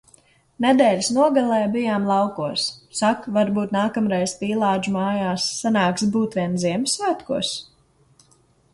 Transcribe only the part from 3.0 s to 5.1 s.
Sak, varbūt nākamreiz Pīlādžu